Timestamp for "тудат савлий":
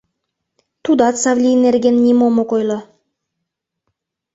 0.83-1.57